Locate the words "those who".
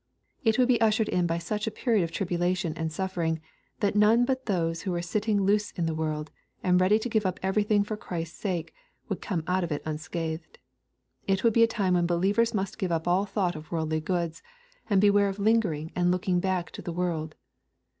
4.47-4.89